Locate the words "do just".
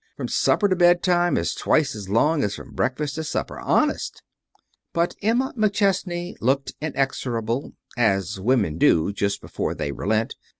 8.79-9.41